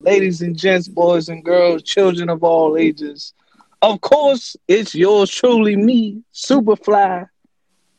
[0.00, 3.34] ladies and gents, boys and girls, children of all ages.
[3.82, 7.28] Of course, it's yours truly, me, Superfly,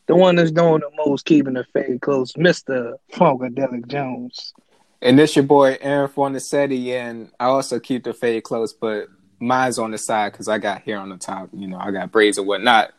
[0.08, 4.54] the one that's doing the most, keeping the fade close, Mister Funkadelic Jones.
[5.02, 9.07] And this your boy Aaron Fornicetti, and I also keep the fade close, but
[9.39, 11.49] mine's on the side because I got hair on the top.
[11.54, 12.91] You know, I got braids and whatnot.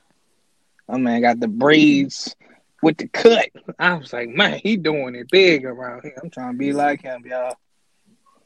[0.88, 2.34] My man got the braids
[2.82, 3.50] with the cut.
[3.78, 6.18] I was like, man, he doing it big around here.
[6.20, 7.56] I'm trying to be like him, y'all.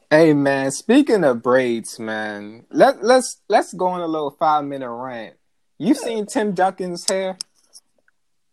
[0.09, 4.89] Hey man, speaking of braids, man, let let's let's go on a little five minute
[4.89, 5.35] rant.
[5.79, 7.37] You seen Tim Duncan's hair?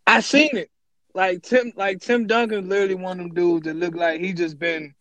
[0.04, 0.70] I seen it.
[1.14, 4.58] Like Tim, like Tim Duncan, literally one of them dudes that look like he just
[4.58, 4.96] been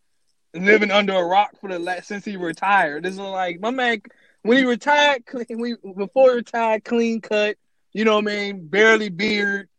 [0.54, 3.02] living under a rock for the last since he retired.
[3.02, 4.04] This is like my man
[4.44, 7.58] when he retired, clean, we, before he retired, clean cut.
[7.94, 8.68] You know what I mean?
[8.68, 9.70] Barely beard.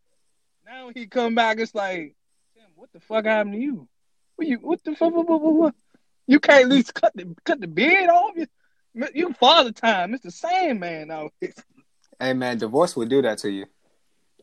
[0.65, 2.17] Now he come back, it's like,
[2.53, 3.87] Tim, what the fuck happened to you?
[4.35, 4.57] What you?
[4.57, 5.13] What the fuck?
[5.13, 5.75] What, what, what,
[6.27, 8.31] you can't at least cut the cut the beard off.
[8.35, 8.47] You,
[9.13, 10.13] you father time.
[10.13, 11.29] It's the same man now.
[12.19, 13.65] Hey man, divorce would do that to you.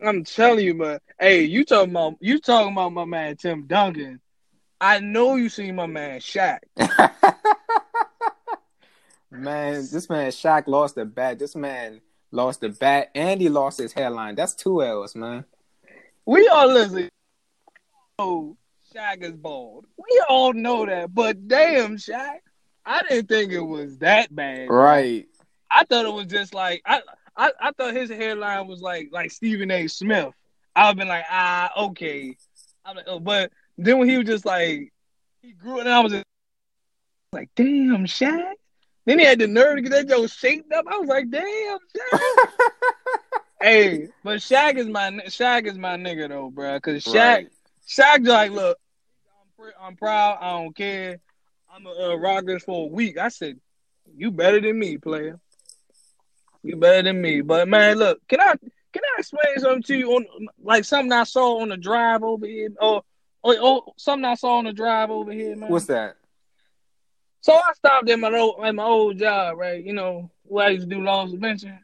[0.04, 4.20] I'm telling you, but hey, you talking about you talking about my man Tim Duncan.
[4.80, 6.58] I know you seen my man Shaq.
[9.30, 11.38] man, this man Shaq lost the bat.
[11.38, 12.00] This man
[12.32, 14.34] lost the bat and he lost his hairline.
[14.34, 15.44] That's two L's, man.
[16.26, 17.08] We all listen.
[18.18, 18.56] Oh,
[18.94, 19.86] Shaq is bald.
[19.96, 22.38] We all know that, but damn, Shaq,
[22.84, 24.68] I didn't think it was that bad.
[24.68, 25.26] Right.
[25.70, 27.00] I thought it was just like I,
[27.36, 29.86] I, I thought his hairline was like like Stephen A.
[29.86, 30.32] Smith.
[30.74, 32.36] I've been like, ah, okay.
[32.84, 34.92] I'm like, oh, but then when he was just like,
[35.40, 36.24] he grew it, and I was just
[37.32, 38.52] like, damn, Shaq.
[39.04, 40.86] Then he had the nerve to get that Joe shaped up.
[40.88, 42.20] I was like, damn, Shaq.
[43.62, 46.78] hey, but Shaq is my Shaq is my nigga though, bro.
[46.80, 47.48] Cause Shaq, right.
[47.88, 48.78] Shaq like, look,
[49.80, 50.38] I'm, proud.
[50.40, 51.18] I don't care.
[51.72, 53.18] I'm a uh, for a week.
[53.18, 53.58] I said,
[54.16, 55.38] you better than me, player.
[56.62, 57.40] You better than me.
[57.40, 58.54] But man, look, can I
[58.92, 60.26] can I explain something to you on
[60.62, 63.02] like something I saw on the drive over here, or
[63.42, 65.70] or, or something I saw on the drive over here, man?
[65.70, 66.16] What's that?
[67.40, 69.84] So I stopped at my old at my old job, right?
[69.84, 71.78] You know, where I used to do loss prevention.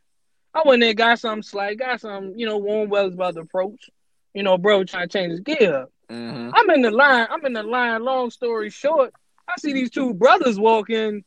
[0.55, 3.91] I went there, got some slight, got some, you know, warm wells about the approach.
[4.35, 5.93] You know, bro trying to change his gear up.
[6.11, 6.51] Mm-hmm.
[6.55, 7.27] I'm in the line.
[7.31, 8.03] I'm in the line.
[8.03, 9.13] Long story short,
[9.49, 11.25] I see these two brothers walking.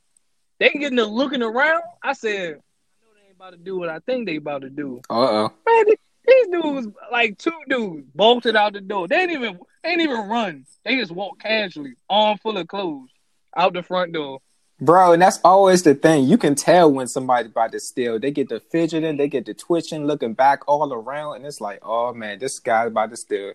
[0.59, 1.84] They getting to looking around.
[2.03, 4.69] I said, I know they ain't about to do what I think they about to
[4.69, 5.02] do.
[5.09, 5.53] Uh oh.
[5.66, 9.08] Man, these dudes, like two dudes, bolted out the door.
[9.08, 10.66] They ain't even they ain't even run.
[10.86, 13.09] They just walk casually, arm full of clothes,
[13.56, 14.40] out the front door.
[14.80, 16.25] Bro, and that's always the thing.
[16.25, 18.19] You can tell when somebody's about to steal.
[18.19, 21.80] They get the fidgeting, they get the twitching, looking back all around, and it's like,
[21.84, 23.53] oh man, this guy's about to steal.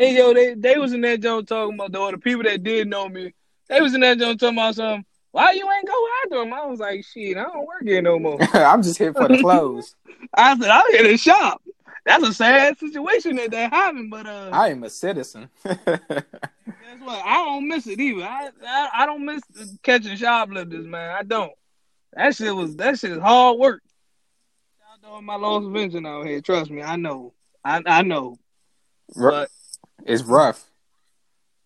[0.00, 2.88] Hey yo, they they was in that joint talking about though the people that did
[2.88, 3.34] know me.
[3.68, 5.04] They was in that joint talking about something.
[5.30, 6.54] Why you ain't go after him?
[6.54, 8.38] I was like, shit, I don't work here no more.
[8.54, 9.94] I'm just here for the clothes.
[10.34, 11.60] I said, I'm here to shop.
[12.06, 15.50] That's a sad situation that they're having, but uh I am a citizen.
[15.64, 17.22] guess what?
[17.22, 18.24] I don't miss it either.
[18.24, 19.42] I, I, I don't miss
[19.82, 21.14] catching shoplifters, man.
[21.14, 21.52] I don't.
[22.14, 23.82] That shit was that shit is hard work.
[24.78, 26.40] Y'all doing my loss prevention out here.
[26.40, 27.34] Trust me, I know.
[27.62, 28.38] I I know.
[29.14, 29.50] but
[30.06, 30.64] it's rough.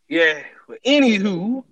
[0.09, 0.43] Yeah.
[0.69, 1.65] But anywho,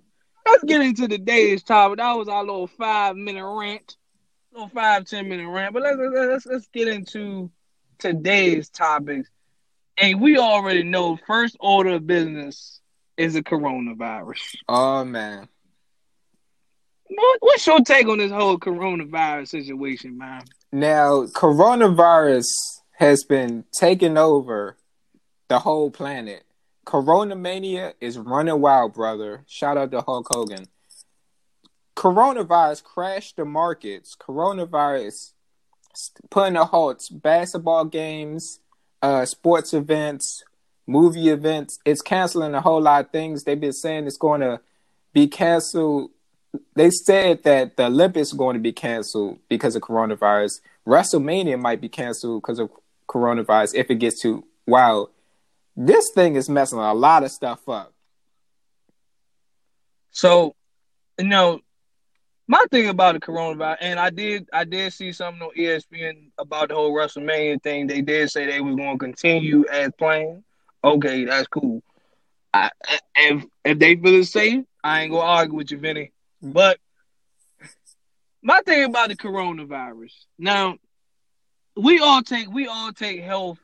[0.45, 1.97] let's get into today's topic.
[1.97, 3.95] That was our little five minute rant,
[4.51, 5.73] little five ten minute rant.
[5.73, 7.51] But let's let's let's get into
[7.97, 9.29] today's topics.
[9.97, 12.79] And we already know first order of business
[13.17, 14.55] is the coronavirus.
[14.67, 15.47] Oh man.
[17.15, 20.43] What, what's your take on this whole coronavirus situation, man?
[20.71, 22.45] Now, coronavirus
[22.93, 24.77] has been taking over
[25.47, 26.43] the whole planet.
[26.85, 29.43] Corona Mania is running wild, brother.
[29.47, 30.67] Shout out to Hulk Hogan.
[31.95, 34.15] Coronavirus crashed the markets.
[34.19, 35.33] Coronavirus
[36.29, 38.59] putting a halt basketball games,
[39.01, 40.43] uh, sports events,
[40.87, 41.79] movie events.
[41.85, 43.43] It's canceling a whole lot of things.
[43.43, 44.59] They've been saying it's going to
[45.13, 46.11] be canceled.
[46.75, 50.59] They said that the Olympics are going to be canceled because of coronavirus.
[50.87, 52.69] WrestleMania might be canceled because of
[53.07, 55.09] coronavirus if it gets too wild.
[55.75, 57.93] This thing is messing a lot of stuff up.
[60.11, 60.55] So,
[61.17, 61.59] you know,
[62.47, 66.69] my thing about the coronavirus, and I did, I did see something on ESPN about
[66.69, 67.87] the whole WrestleMania thing.
[67.87, 70.43] They did say they was going to continue as planned.
[70.83, 71.81] Okay, that's cool.
[72.53, 72.69] I,
[73.15, 76.11] if if they feel safe, I ain't gonna argue with you, Vinny.
[76.41, 76.77] But
[78.43, 80.77] my thing about the coronavirus, now
[81.75, 83.57] we all take we all take health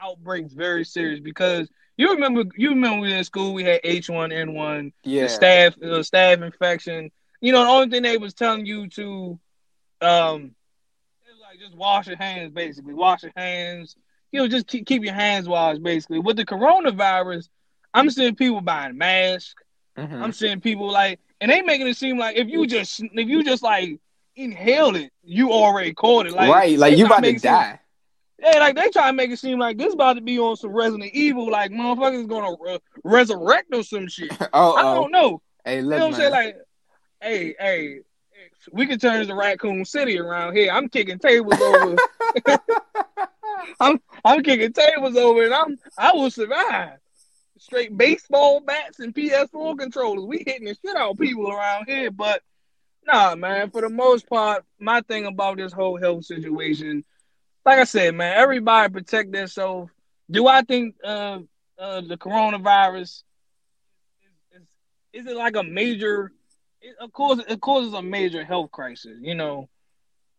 [0.00, 4.32] outbreaks very serious because you remember you remember we in school we had H one
[4.32, 5.26] N one, Yeah.
[5.26, 7.10] staph uh, staph infection.
[7.40, 9.38] You know, the only thing they was telling you to,
[10.00, 10.54] um,
[11.42, 13.96] like just wash your hands, basically wash your hands.
[14.32, 16.18] You know, just keep, keep your hands washed, basically.
[16.18, 17.48] With the coronavirus,
[17.92, 19.54] I'm seeing people buying masks.
[19.96, 20.20] Mhm.
[20.22, 23.44] I'm seeing people like, and they making it seem like if you just if you
[23.44, 24.00] just like
[24.34, 26.32] inhale it, you already caught it.
[26.32, 27.78] Like right, like you about to make it seem- die.
[28.38, 30.72] Yeah, like they try to make it seem like this about to be on some
[30.72, 34.32] Resident Evil, like motherfuckers gonna re- resurrect or some shit.
[34.52, 34.94] Oh, I oh.
[34.94, 35.42] don't know.
[35.64, 36.32] Hey, You look, know what I'm saying?
[36.32, 36.56] Like,
[37.22, 38.00] hey, hey,
[38.72, 40.72] we can turn to Raccoon City around here.
[40.72, 41.96] I'm kicking tables over.
[43.80, 46.98] I'm I'm kicking tables over, and I'm I will survive.
[47.58, 50.24] Straight baseball bats and PS4 controllers.
[50.24, 52.42] We hitting the shit out of people around here, but
[53.06, 53.70] nah, man.
[53.70, 57.04] For the most part, my thing about this whole health situation,
[57.64, 59.90] like I said, man, everybody protect themselves.
[60.30, 61.40] Do I think uh,
[61.78, 63.22] uh, the coronavirus is,
[64.52, 64.66] is,
[65.12, 66.32] is it like a major?
[66.80, 69.18] It, of course, course, it's a major health crisis.
[69.20, 69.68] You know,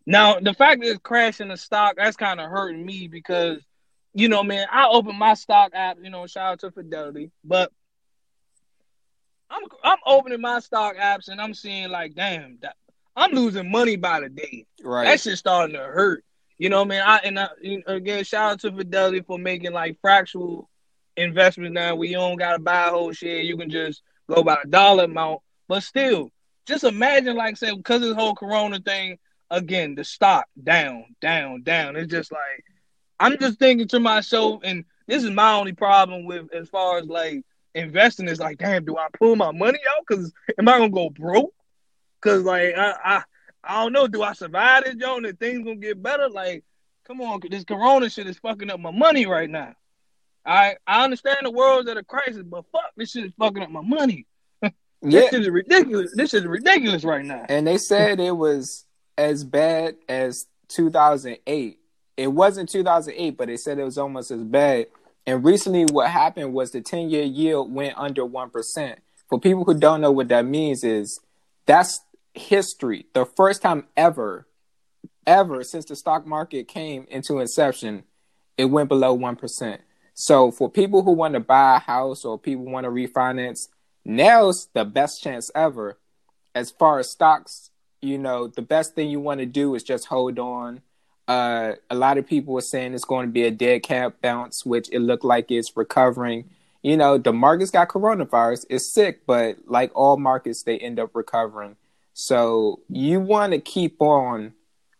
[0.05, 3.61] now the fact that it's crashing the stock that's kind of hurting me because
[4.13, 5.97] you know, man, I open my stock app.
[6.01, 7.71] You know, shout out to Fidelity, but
[9.49, 12.59] I'm I'm opening my stock apps and I'm seeing like, damn,
[13.15, 14.65] I'm losing money by the day.
[14.81, 15.05] right.
[15.05, 16.23] That shit's starting to hurt.
[16.57, 17.03] You know, man.
[17.05, 17.49] I and I,
[17.87, 20.69] again, shout out to Fidelity for making like fractional
[21.17, 23.41] investments now where you don't gotta buy a whole share.
[23.41, 24.01] You can just
[24.33, 25.41] go by the dollar amount.
[25.67, 26.31] But still,
[26.65, 29.17] just imagine like say because this whole corona thing,
[29.49, 31.95] again, the stock down, down, down.
[31.95, 32.63] It's just like
[33.19, 37.05] I'm just thinking to myself, and this is my only problem with as far as
[37.05, 37.43] like
[37.73, 40.05] investing is like, damn, do I pull my money out?
[40.05, 41.53] Cause am I gonna go broke?
[42.21, 43.23] Cause like I I,
[43.67, 46.29] I don't know, do I survive this joint and things gonna get better?
[46.29, 46.63] Like,
[47.05, 49.73] come on, this corona shit is fucking up my money right now.
[50.45, 53.69] I I understand the world's at a crisis, but fuck, this shit is fucking up
[53.69, 54.27] my money.
[54.61, 54.71] yeah.
[55.01, 56.13] This shit is ridiculous.
[56.15, 57.45] This shit is ridiculous right now.
[57.49, 58.85] And they said it was
[59.17, 61.79] as bad as 2008.
[62.17, 64.87] It wasn't 2008, but they said it was almost as bad.
[65.25, 68.95] And recently, what happened was the 10 year yield went under 1%.
[69.27, 71.19] For people who don't know what that means, is
[71.65, 72.01] that's
[72.37, 73.05] history.
[73.13, 74.47] The first time ever,
[75.25, 78.03] ever since the stock market came into inception,
[78.57, 79.79] it went below 1%.
[80.13, 83.67] So for people who want to buy a house or people want to refinance,
[84.05, 85.97] now's the best chance ever.
[86.53, 87.69] As far as stocks,
[88.01, 90.81] you know, the best thing you want to do is just hold on.
[91.27, 94.65] Uh, a lot of people are saying it's going to be a dead cat bounce,
[94.65, 96.49] which it looked like it's recovering.
[96.81, 98.65] You know, the market's got coronavirus.
[98.69, 101.75] It's sick, but like all markets, they end up recovering.
[102.17, 104.53] So you want to keep on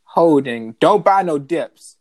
[0.04, 0.74] holding.
[0.82, 1.96] Don't buy no dips.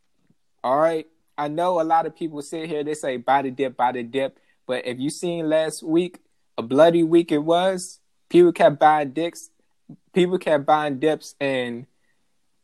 [0.64, 1.06] All right.
[1.38, 4.02] I know a lot of people sit here, they say buy the dip, buy the
[4.02, 4.38] dip.
[4.66, 6.18] But if you seen last week,
[6.58, 9.50] a bloody week it was, people kept buying dicks,
[10.12, 11.86] people kept buying dips, and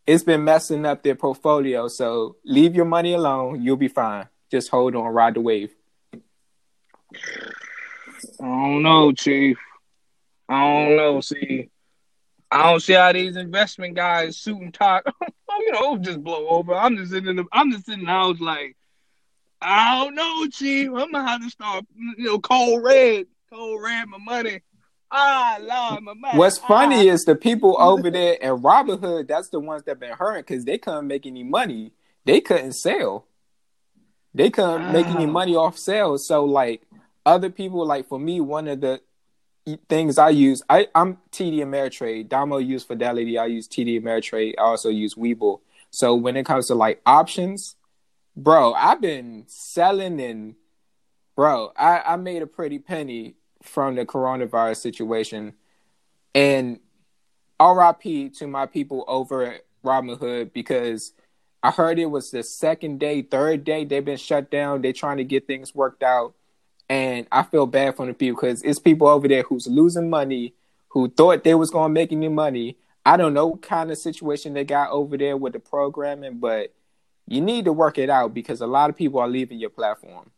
[0.05, 1.87] it's been messing up their portfolio.
[1.87, 3.63] So leave your money alone.
[3.63, 4.27] You'll be fine.
[4.51, 5.73] Just hold on, ride the wave.
[7.15, 9.57] I don't know, Chief.
[10.49, 11.21] I don't know.
[11.21, 11.71] See,
[12.51, 15.03] I don't see how these investment guys suit and tie.
[15.61, 16.75] you know, just blow over.
[16.75, 17.45] I'm just sitting in the.
[17.53, 18.77] I'm just sitting in the house like,
[19.61, 20.89] I don't know, Chief.
[20.89, 24.63] I'm gonna have to start, you know, cold red, cold red my money.
[25.13, 26.39] Ah, Lord, my money.
[26.39, 27.13] What's funny ah.
[27.13, 30.79] is the people over there at Robinhood, that's the ones that been hurting because they
[30.79, 31.93] couldn't make any money.
[32.25, 33.27] They couldn't sell.
[34.35, 35.31] They couldn't make any Oh.
[35.31, 36.27] money off sales.
[36.29, 36.83] So like
[37.27, 39.01] other people, like for me, one of the
[39.89, 42.29] things I use, I, I'm TD Ameritrade.
[42.29, 43.39] Damo use Fidelity.
[43.39, 44.55] I use TD Ameritrade.
[44.59, 45.61] I also use Webull.
[45.91, 47.77] So when it comes to like options,
[48.37, 50.55] bro, I've been selling and
[51.37, 55.55] bro, I, I made a pretty penny from the coronavirus situation.
[56.35, 56.81] And
[57.61, 61.13] RIP to my people over at Robinhood because
[61.63, 64.81] I heard it was the second day, third day they've been shut down.
[64.81, 66.35] They're trying to get things worked out.
[66.91, 70.55] And I feel bad for the people because it's people over there who's losing money,
[70.89, 72.77] who thought they was gonna make any money.
[73.07, 76.75] I don't know what kind of situation they got over there with the programming, but
[77.29, 80.33] you need to work it out because a lot of people are leaving your platform.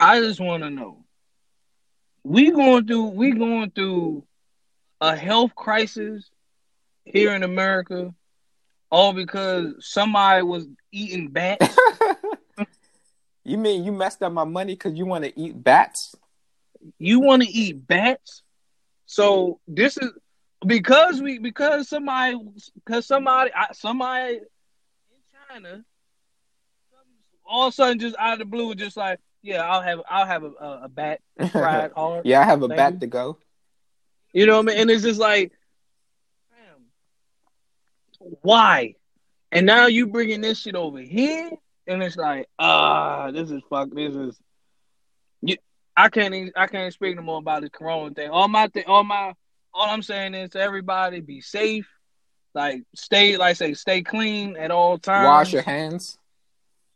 [0.00, 1.04] I just want to know.
[2.24, 3.10] We going through.
[3.10, 4.24] We going through
[5.00, 6.28] a health crisis
[7.04, 8.12] here in America,
[8.90, 11.78] all because somebody was eating bats.
[13.46, 16.14] you mean you messed up my money because you want to eat bats?
[16.98, 18.42] you want to eat bats,
[19.06, 20.10] so this is
[20.66, 22.38] because we because somebody
[22.74, 24.40] because somebody somebody in
[25.48, 25.84] China
[27.44, 30.26] all of a sudden just out of the blue just like Yeah, I'll have I'll
[30.26, 31.20] have a, a, a bat
[31.52, 32.26] fried hard.
[32.26, 33.38] yeah, I have a bat to go.
[34.32, 34.78] You know what I mean?
[34.78, 35.52] And it's just like,
[36.50, 38.96] damn, why?
[39.52, 41.50] And now you bringing this shit over here,
[41.86, 43.90] and it's like, ah, this is fuck.
[43.90, 44.38] This is.
[45.42, 45.56] You,
[45.96, 46.34] I can't.
[46.34, 48.30] Even, I can't speak no more about this Corona thing.
[48.30, 48.84] All my thing.
[48.86, 49.34] All my.
[49.74, 51.86] All I'm saying is to everybody, be safe.
[52.54, 55.26] Like stay, like I say, stay clean at all times.
[55.26, 56.18] Wash your hands.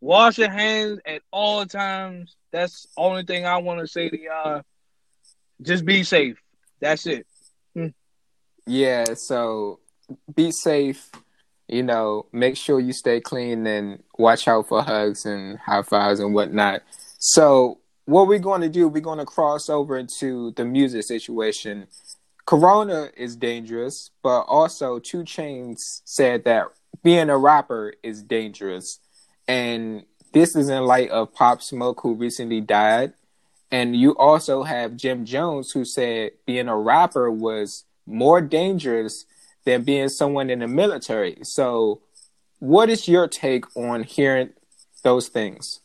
[0.01, 2.37] Wash your hands at all times.
[2.53, 4.63] That's the only thing I want to say to y'all.
[5.61, 6.39] Just be safe.
[6.81, 7.27] That's it.
[8.67, 9.81] Yeah, so
[10.35, 11.11] be safe.
[11.71, 16.19] You know, make sure you stay clean and watch out for hugs and high fives
[16.19, 16.83] and whatnot.
[17.21, 21.87] So, what we're going to do, we're going to cross over into the music situation.
[22.45, 26.67] Corona is dangerous, but also 2 Chainz said that
[27.05, 28.99] being a rapper is dangerous.
[29.47, 33.13] And this is in light of Pop Smoke, who recently died.
[33.71, 39.25] And you also have Jim Jones, who said being a rapper was more dangerous
[39.65, 41.39] than being someone in the military.
[41.43, 42.03] So,
[42.59, 44.51] what is your take on hearing
[45.03, 45.81] those things?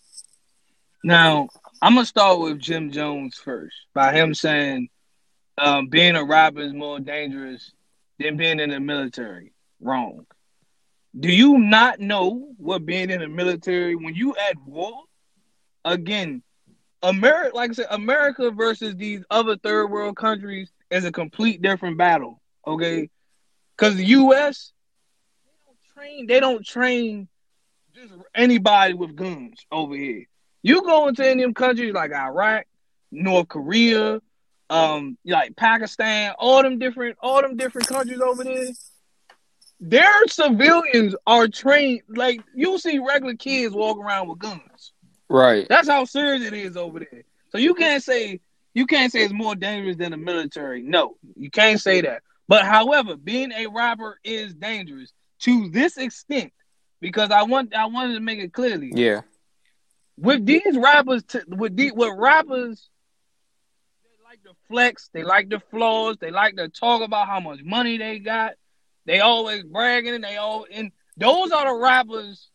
[1.04, 1.50] Now,
[1.82, 4.90] I'm gonna start with Jim Jones first by him saying
[5.58, 7.72] um, being a rapper is more dangerous
[8.20, 9.54] than being in the military.
[9.80, 10.26] Wrong.
[11.18, 15.04] Do you not know what being in the military when you at war?
[15.86, 16.42] Again,
[17.04, 21.98] America, like I said, America versus these other third world countries is a complete different
[21.98, 22.42] battle.
[22.66, 23.10] Okay,
[23.78, 24.72] because the U.S.
[25.46, 26.28] they don't train.
[26.28, 27.28] They don't train
[27.94, 30.26] just anybody with guns over here.
[30.64, 32.66] You go into any of them countries like Iraq,
[33.12, 34.20] North Korea,
[34.70, 38.68] um, like Pakistan, all them different, all them different countries over there.
[39.80, 44.94] Their civilians are trained like you'll see regular kids walk around with guns.
[45.30, 45.68] Right.
[45.70, 47.24] That's how serious it is over there.
[47.50, 48.40] So you can't say
[48.74, 50.82] you can't say it's more dangerous than the military.
[50.82, 52.24] No, you can't say that.
[52.48, 56.54] But however, being a robber is dangerous to this extent
[57.02, 59.22] because I want I wanted to make it clearly Yeah.
[60.18, 62.90] with these rappers, t- with the with rappers,
[64.04, 67.62] they like to flex, they like the flaws, they like to talk about how much
[67.64, 68.54] money they got.
[69.06, 72.50] They always bragging, and they all and those are the rappers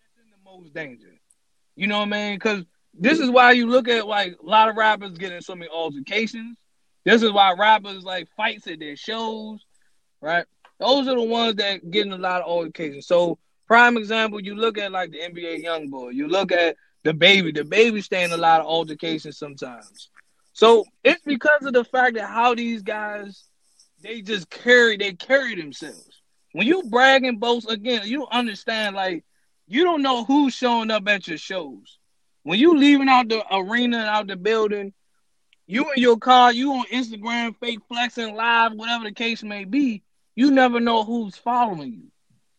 [0.00, 1.14] that's in the most danger.
[1.76, 2.34] You know what I mean?
[2.36, 5.70] Because this is why you look at like a lot of rappers getting so many
[5.70, 6.56] altercations.
[7.04, 9.64] This is why rappers like fights at their shows,
[10.20, 10.44] right?
[10.78, 13.06] Those are the ones that getting a lot of altercations.
[13.06, 17.54] So prime example, you look at like the NBA YoungBoy, you look at DaBaby.
[17.54, 20.08] The baby staying a lot of altercations sometimes.
[20.52, 23.44] So it's because of the fact that how these guys
[24.02, 26.22] they just carry they carry themselves.
[26.52, 29.24] When you brag and boast again, you understand like
[29.68, 31.98] you don't know who's showing up at your shows.
[32.42, 34.92] When you leaving out the arena and out the building,
[35.70, 40.02] you in your car, you on Instagram, fake flexing live, whatever the case may be,
[40.34, 42.10] you never know who's following you.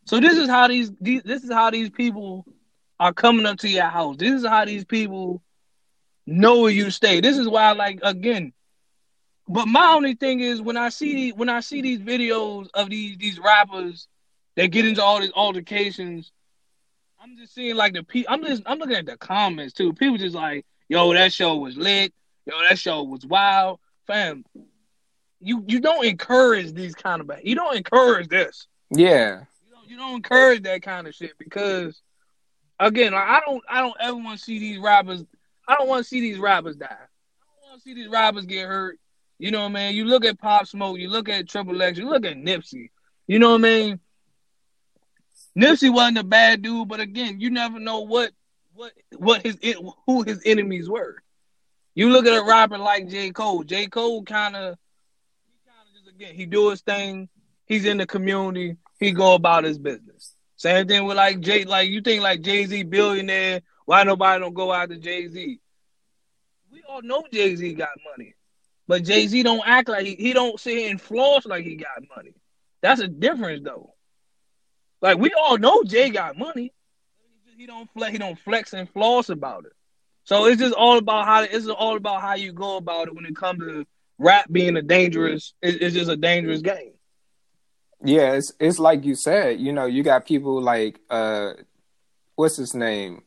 [0.05, 2.45] So this is how these, these this is how these people
[2.99, 4.15] are coming up to your house.
[4.17, 5.41] This is how these people
[6.25, 7.19] know where you stay.
[7.19, 8.53] This is why, like again.
[9.47, 13.17] But my only thing is when I see when I see these videos of these
[13.17, 14.07] these rappers
[14.55, 16.31] that get into all these altercations,
[17.21, 19.91] I'm just seeing like the pe- I'm just I'm looking at the comments too.
[19.93, 22.13] People just like, yo, that show was lit.
[22.45, 23.79] Yo, that show was wild.
[24.07, 24.43] Fam,
[25.39, 28.67] you you don't encourage these kind of you don't encourage this.
[28.89, 29.41] Yeah.
[29.67, 32.01] You don't, you don't encourage that kind of shit because
[32.79, 35.23] again, I don't I don't ever want to see these robbers.
[35.67, 36.87] I don't want to see these robbers die.
[36.89, 38.99] I don't want to see these robbers get hurt.
[39.39, 39.95] You know what I mean?
[39.95, 42.89] You look at Pop Smoke, you look at Triple X, you look at Nipsey.
[43.27, 43.99] You know what I mean?
[45.57, 48.31] Nipsey wasn't a bad dude, but again, you never know what
[48.73, 49.57] what what his
[50.05, 51.21] who his enemies were.
[51.93, 53.31] You look at a rapper like J.
[53.31, 53.63] Cole.
[53.63, 53.87] J.
[53.87, 54.77] Cole kind of,
[55.45, 57.29] he kind of just again, he do his thing.
[57.65, 58.77] He's in the community.
[58.99, 60.33] He go about his business.
[60.55, 61.65] Same thing with like Jay.
[61.65, 63.61] Like you think like Jay Z billionaire.
[63.85, 65.59] Why nobody don't go after Jay Z?
[66.71, 68.35] We all know Jay Z got money,
[68.87, 71.75] but Jay Z don't act like he, he don't sit here and floss like he
[71.75, 72.33] got money.
[72.81, 73.95] That's a difference though.
[75.01, 76.73] Like we all know Jay got money.
[77.57, 78.11] He don't flex.
[78.11, 79.73] He don't flex and floss about it.
[80.31, 83.25] So it's just all about how it's all about how you go about it when
[83.25, 83.85] it comes to
[84.17, 85.53] rap being a dangerous.
[85.61, 86.93] It's just a dangerous game.
[88.01, 89.59] Yeah, it's it's like you said.
[89.59, 91.55] You know, you got people like uh,
[92.35, 93.23] what's his name,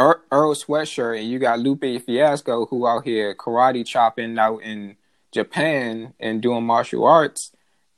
[0.00, 4.96] er- Earl Sweatshirt, and you got Lupe Fiasco who out here karate chopping out in
[5.32, 7.52] Japan and doing martial arts.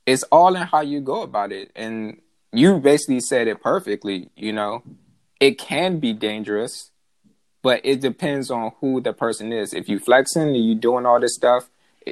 [0.06, 2.20] It's all in how you go about it, and
[2.52, 4.30] you basically said it perfectly.
[4.34, 4.82] You know,
[5.38, 6.90] it can be dangerous,
[7.68, 9.74] but it depends on who the person is.
[9.74, 11.68] If you flexing and you doing all this stuff,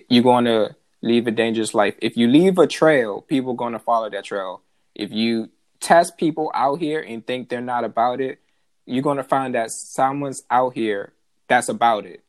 [0.07, 1.95] you're going to leave a dangerous life.
[2.03, 4.61] If you leave a trail, people going to follow that trail.
[4.95, 5.49] If you
[5.81, 8.39] test people out here and think they're not about it,
[8.85, 11.15] you're going to find that someone's out here
[11.49, 12.23] that's about it.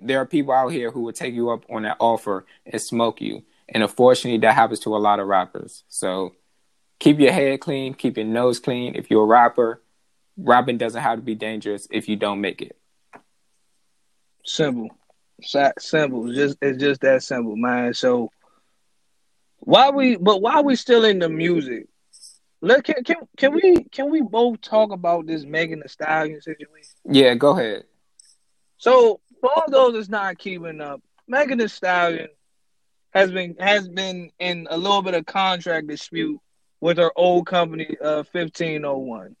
[0.00, 3.20] There are people out here who will take you up on that offer and smoke
[3.20, 3.42] you.
[3.68, 5.84] And unfortunately, that happens to a lot of rappers.
[5.90, 6.36] So
[6.98, 8.94] keep your head clean, keep your nose clean.
[8.94, 9.82] If you're a rapper,
[10.36, 12.76] rapping doesn't have to be dangerous if you don't make it.
[14.44, 14.88] Simple,
[15.78, 16.32] simple.
[16.32, 17.94] Just it's just that simple, man.
[17.94, 18.30] So
[19.58, 20.16] why we?
[20.16, 21.86] But why we still in the music?
[22.60, 26.94] Look, can, can can we can we both talk about this Megan Thee Stallion situation?
[27.04, 27.84] Yeah, go ahead.
[28.78, 32.28] So for all those that's not keeping up, Megan Thee Stallion
[33.10, 36.40] has been has been in a little bit of contract dispute
[36.80, 39.36] with her old company, uh, fifteen oh one.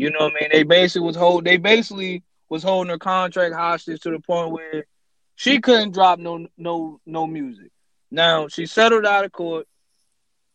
[0.00, 0.48] You know what I mean?
[0.50, 4.86] They basically was hold they basically was holding her contract hostage to the point where
[5.34, 7.70] she couldn't drop no no no music.
[8.10, 9.68] Now she settled out of court.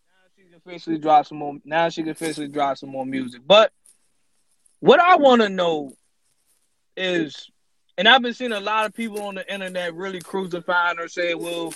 [0.07, 1.57] Now she can officially drop some more.
[1.63, 3.41] Now she can officially drop some more music.
[3.45, 3.71] But
[4.79, 5.93] what I want to know
[6.97, 7.47] is,
[7.99, 11.37] and I've been seeing a lot of people on the internet really crucifying her, saying,
[11.37, 11.71] "Well,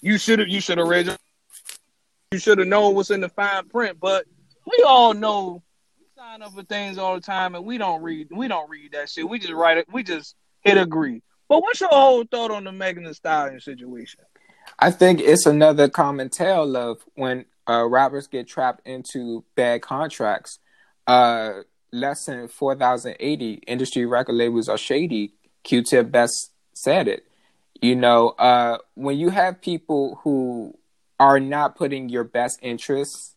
[0.00, 1.16] you should have you should have read
[2.32, 4.26] you should have known what's in the fine print." But
[4.66, 5.62] we all know
[6.18, 9.08] sign up for things all the time, and we don't read we don't read that
[9.08, 9.28] shit.
[9.28, 9.86] We just write it.
[9.92, 11.22] We just hit agree.
[11.48, 14.22] But what's your whole thought on the Megan Thee Stallion situation?
[14.80, 20.58] I think it's another common tale of when uh, rappers get trapped into bad contracts.
[21.06, 25.34] Uh, less than 4,080 industry record labels are shady.
[25.62, 27.26] Q-Tip best said it.
[27.80, 30.76] You know, uh, when you have people who
[31.20, 33.36] are not putting your best interests,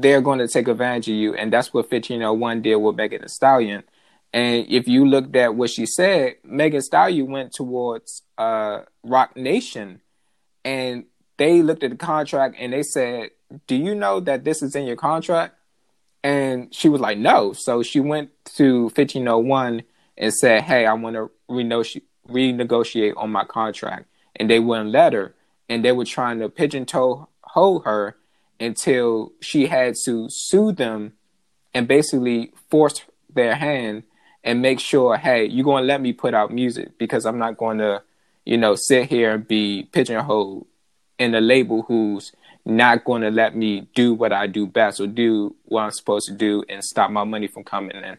[0.00, 1.34] they're going to take advantage of you.
[1.34, 3.84] And that's what 1501 did with Megan Thee Stallion.
[4.32, 10.00] And if you looked at what she said, Megan Stallion went towards uh, Roc Nation
[10.64, 11.04] and
[11.36, 13.30] they looked at the contract and they said,
[13.68, 15.54] Do you know that this is in your contract?
[16.24, 17.52] And she was like, No.
[17.52, 19.84] So she went to 1501
[20.18, 24.06] and said, Hey, I want to renegotiate, renegotiate on my contract.
[24.34, 25.36] And they wouldn't let her.
[25.68, 27.28] And they were trying to pigeonhole
[27.84, 28.16] her
[28.60, 31.12] until she had to sue them
[31.72, 34.04] and basically force their hand
[34.42, 37.56] and make sure, hey, you're going to let me put out music because I'm not
[37.56, 38.02] going to,
[38.44, 40.66] you know, sit here and be pigeonholed
[41.18, 42.32] in a label who's
[42.64, 46.28] not going to let me do what I do best or do what I'm supposed
[46.28, 48.16] to do and stop my money from coming in.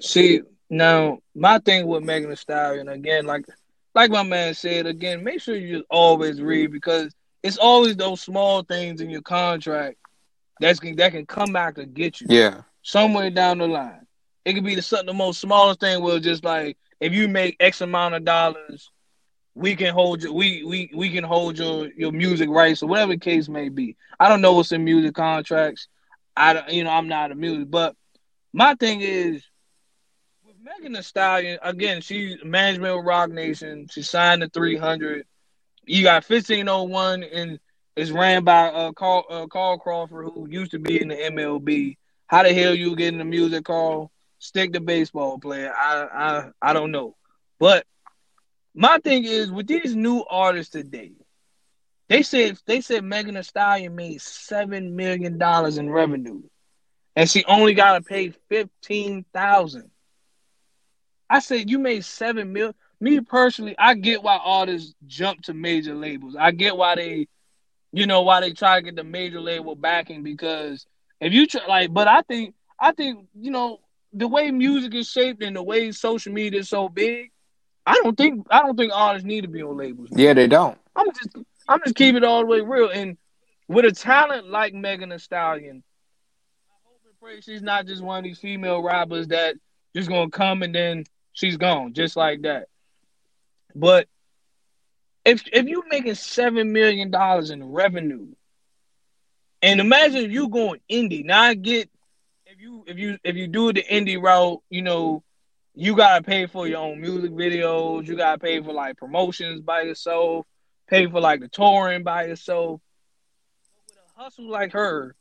[0.00, 3.46] See, now my thing with Megan Thee Stallion again, like
[3.94, 8.20] like my man said again, make sure you just always read because it's always those
[8.20, 9.96] small things in your contract
[10.60, 12.26] that's that can come back and get you.
[12.30, 14.06] Yeah somewhere down the line.
[14.44, 17.56] It could be the something the most smallest thing where just like if you make
[17.60, 18.90] X amount of dollars,
[19.54, 23.12] we can hold you we we we can hold your your music rights or whatever
[23.12, 23.96] the case may be.
[24.18, 25.88] I don't know what's in music contracts.
[26.36, 27.94] I don't, you know I'm not a music, but
[28.52, 29.44] my thing is
[30.44, 32.00] with Megan Thee Stallion again.
[32.00, 33.86] She's management with Roc Nation.
[33.90, 35.24] She signed the 300.
[35.84, 37.58] You got 1501 and
[37.96, 41.96] it's ran by uh, Carl uh, Carl Crawford, who used to be in the MLB.
[42.26, 44.10] How the hell you get in the music hall?
[44.38, 45.72] Stick the baseball player.
[45.72, 47.16] I I I don't know.
[47.58, 47.86] But
[48.74, 51.12] my thing is with these new artists today,
[52.08, 56.42] they said they said Megan Thee Stallion made seven million dollars in revenue,
[57.14, 59.90] and she only got to pay fifteen thousand.
[61.28, 62.74] I said you made seven mil.
[63.02, 66.36] Me personally, I get why artists jump to major labels.
[66.38, 67.26] I get why they,
[67.90, 70.86] you know, why they try to get the major label backing because
[71.20, 73.80] if you try, like, but I think, I think, you know,
[74.12, 77.32] the way music is shaped and the way social media is so big,
[77.84, 80.10] I don't think, I don't think artists need to be on labels.
[80.12, 80.78] Yeah, they don't.
[80.94, 81.36] I'm just,
[81.68, 82.88] I'm just keeping it all the way real.
[82.88, 83.18] And
[83.66, 85.82] with a talent like Megan Thee Stallion,
[86.70, 89.56] I hope and pray she's not just one of these female rappers that
[89.92, 92.68] just gonna come and then she's gone, just like that.
[93.74, 94.08] But
[95.24, 98.28] if if you're making seven million dollars in revenue
[99.62, 101.24] and imagine you going indie.
[101.24, 101.88] Now I get
[102.46, 105.22] if you if you if you do the indie route, you know,
[105.74, 109.82] you gotta pay for your own music videos, you gotta pay for like promotions by
[109.82, 110.46] yourself,
[110.88, 112.80] pay for like the touring by yourself.
[113.74, 115.14] But with a hustle like her,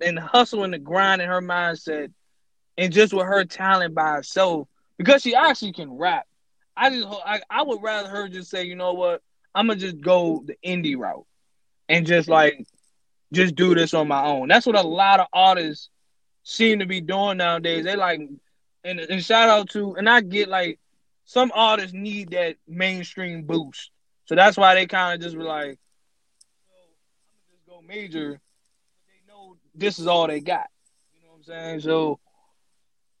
[0.00, 2.12] and hustle and the grind in her mindset,
[2.78, 6.26] and just with her talent by herself, because she actually can rap.
[6.80, 9.22] I just I, I would rather her just say, you know what,
[9.54, 11.26] I'm gonna just go the indie route
[11.90, 12.66] and just like
[13.32, 14.48] just do this on my own.
[14.48, 15.90] That's what a lot of artists
[16.42, 17.84] seem to be doing nowadays.
[17.84, 18.20] They like
[18.82, 20.80] and and shout out to and I get like
[21.26, 23.90] some artists need that mainstream boost,
[24.24, 25.78] so that's why they kind of just were like,
[26.66, 28.40] I'm gonna just go major.
[29.06, 30.66] They know this is all they got.
[31.14, 31.80] You know what I'm saying?
[31.80, 32.18] So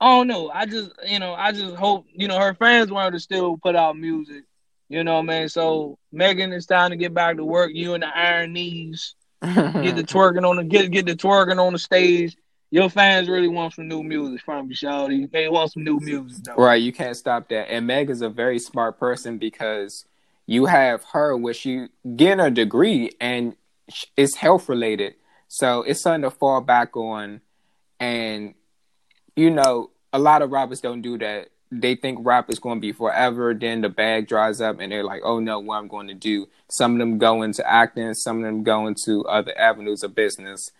[0.00, 0.50] I don't know.
[0.50, 3.56] I just you know I just hope you know her fans want her to still
[3.58, 4.44] put out music.
[4.88, 5.48] You know what I mean?
[5.48, 7.70] So Megan, it's time to get back to work.
[7.72, 11.72] You and the iron knees, get the twerking on the get get the twerking on
[11.72, 12.36] the stage
[12.70, 15.30] your fans really want some new music from you, Shawty.
[15.30, 16.54] They want some new music, though.
[16.54, 17.70] Right, you can't stop that.
[17.70, 20.04] And Meg is a very smart person because
[20.46, 23.56] you have her, where she getting a degree, and
[24.16, 25.14] it's health related,
[25.48, 27.40] so it's something to fall back on.
[27.98, 28.54] And
[29.40, 31.48] you know, a lot of rappers don't do that.
[31.72, 33.54] They think rap is going to be forever.
[33.54, 36.48] Then the bag dries up, and they're like, "Oh no, what I'm going to do?"
[36.68, 40.72] Some of them go into acting, some of them go into other avenues of business.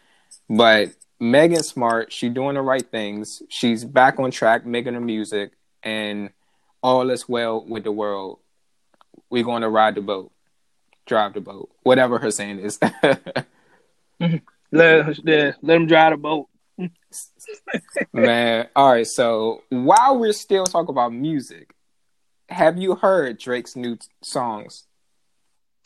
[0.49, 2.13] But Megan's smart.
[2.13, 3.43] She's doing the right things.
[3.49, 6.31] She's back on track, making her music, and
[6.83, 8.41] all is well with the world.
[9.31, 10.33] We're going to ride the boat,
[11.07, 12.81] drive the boat, whatever her saying is.
[14.21, 16.49] let, let, let them drive the boat.
[18.13, 19.07] Man, all right.
[19.07, 21.75] So while we're still talking about music,
[22.49, 24.87] have you heard Drake's new songs?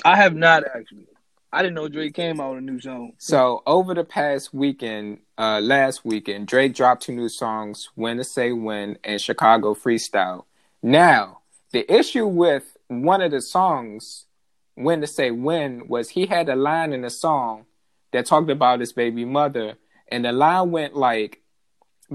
[0.05, 1.07] I have not actually.
[1.53, 3.13] I didn't know Drake came out with a new song.
[3.19, 8.25] So over the past weekend, uh, last weekend, Drake dropped two new songs, "When to
[8.25, 10.47] Say When" and "Chicago Freestyle."
[10.83, 14.27] Now, the issue with one of the songs,
[14.75, 17.67] "When to Say When," was he had a line in the song
[18.11, 21.41] that talked about his baby mother, and the line went like,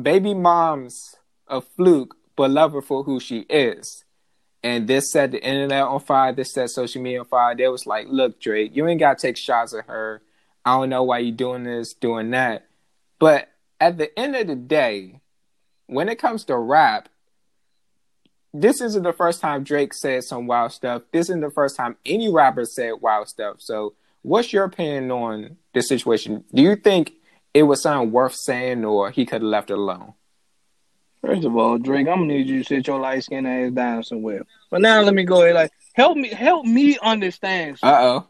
[0.01, 1.15] "Baby mom's
[1.47, 4.05] a fluke, but love her for who she is."
[4.63, 6.33] and this set the internet on fire.
[6.33, 7.55] This set social media on fire.
[7.55, 10.21] They was like, "Look, Drake, you ain't got to take shots at her.
[10.65, 12.67] I don't know why you doing this, doing that."
[13.19, 15.21] But at the end of the day,
[15.87, 17.09] when it comes to rap,
[18.53, 21.03] this isn't the first time Drake said some wild stuff.
[21.11, 23.57] This isn't the first time any rapper said wild stuff.
[23.59, 26.43] So, what's your opinion on this situation?
[26.53, 27.13] Do you think
[27.53, 30.13] it was something worth saying, or he could have left it alone?
[31.21, 34.03] First of all, Drake, I'm gonna need you to sit your light skin ass down
[34.03, 34.45] somewhere.
[34.71, 35.55] But now let me go ahead.
[35.55, 37.77] Like, help me, help me understand.
[37.83, 38.27] Uh oh.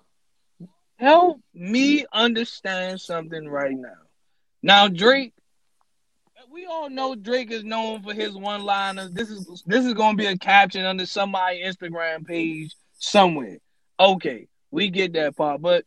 [0.97, 3.93] Help me understand something right now.
[4.61, 5.33] Now, Drake,
[6.51, 9.11] we all know Drake is known for his one-liners.
[9.11, 13.59] This is this is gonna be a caption under somebody's Instagram page somewhere.
[13.99, 15.61] Okay, we get that part.
[15.61, 15.85] But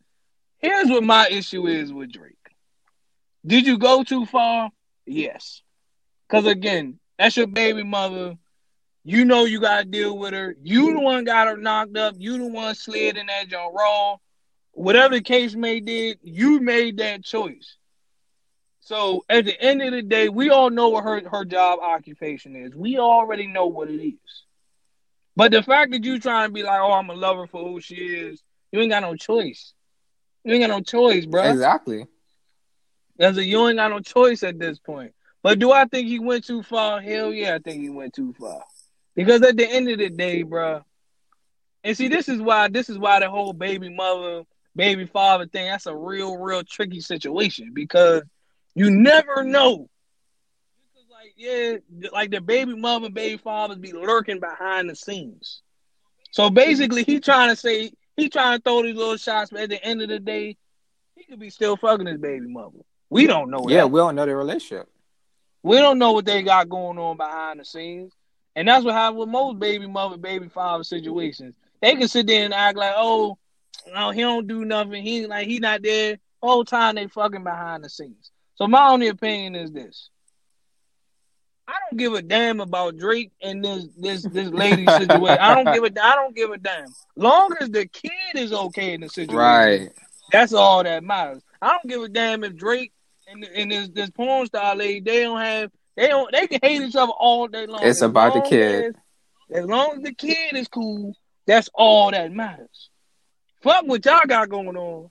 [0.58, 2.36] here's what my issue is with Drake.
[3.46, 4.70] Did you go too far?
[5.06, 5.62] Yes.
[6.28, 8.36] Cause again, that's your baby mother.
[9.04, 10.56] You know you gotta deal with her.
[10.62, 12.14] You the one got her knocked up.
[12.18, 14.16] You the one slid in that John Raw.
[14.72, 17.76] Whatever the case may did, you made that choice.
[18.80, 22.56] So at the end of the day, we all know what her, her job occupation
[22.56, 22.74] is.
[22.74, 24.44] We already know what it is.
[25.36, 27.80] But the fact that you trying to be like, oh, I'm a lover for who
[27.80, 29.72] she is, you ain't got no choice.
[30.44, 31.44] You ain't got no choice, bro.
[31.44, 32.06] Exactly.
[33.22, 35.14] As a you ain't got no choice at this point.
[35.42, 37.00] But do I think he went too far?
[37.00, 38.62] Hell yeah, I think he went too far.
[39.14, 40.82] Because at the end of the day, bro,
[41.84, 44.42] and see, this is why this is why the whole baby mother,
[44.74, 48.22] baby father thing, that's a real, real tricky situation because
[48.74, 49.88] you never know.
[50.92, 51.76] Because like, yeah,
[52.12, 55.62] like the baby mother, baby fathers be lurking behind the scenes.
[56.30, 59.70] So basically, he trying to say he trying to throw these little shots, but at
[59.70, 60.56] the end of the day,
[61.14, 62.78] he could be still fucking his baby mother.
[63.12, 63.66] We don't know.
[63.68, 63.88] Yeah, that.
[63.88, 64.88] we don't know their relationship.
[65.62, 68.10] We don't know what they got going on behind the scenes.
[68.56, 71.54] And that's what happens with most baby mother, baby father situations.
[71.82, 73.36] They can sit there and act like, oh,
[73.92, 75.02] no, he don't do nothing.
[75.02, 76.12] He like he not there.
[76.12, 78.30] The whole time they fucking behind the scenes.
[78.54, 80.08] So my only opinion is this.
[81.68, 85.38] I don't give a damn about Drake and this this this lady situation.
[85.38, 86.88] I don't give a I don't give a damn.
[87.16, 89.36] Long as the kid is okay in the situation.
[89.36, 89.90] Right.
[90.32, 91.42] That's all that matters.
[91.60, 92.90] I don't give a damn if Drake
[93.26, 96.82] and, and this this porn star lady, they don't have they don't they can hate
[96.82, 97.80] each other all day long.
[97.82, 98.96] It's as about the kid.
[99.50, 101.14] As, as long as the kid is cool,
[101.46, 102.90] that's all that matters.
[103.62, 105.10] Fuck what y'all got going on.